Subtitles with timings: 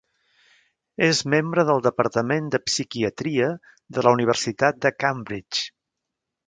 [1.07, 3.51] És membre del Departament de Psiquiatria
[3.99, 5.67] de la Universitat de Cambridge.